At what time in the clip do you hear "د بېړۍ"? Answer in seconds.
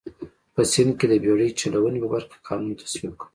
1.09-1.49